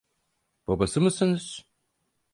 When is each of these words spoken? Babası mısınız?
Babası 0.67 1.01
mısınız? 1.01 1.65